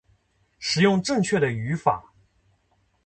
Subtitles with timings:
[0.57, 2.11] 使用正确的语法